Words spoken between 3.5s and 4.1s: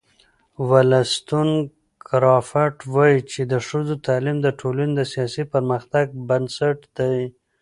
د ښځو